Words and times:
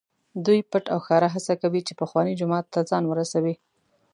دوی 0.45 0.59
پټ 0.71 0.85
او 0.93 0.99
ښکاره 1.05 1.27
هڅه 1.35 1.53
کوي 1.61 1.81
چې 1.87 1.93
پخواني 2.01 2.33
جومات 2.39 2.65
ته 2.73 2.79
ځان 2.89 3.03
ورسوي. 3.07 3.55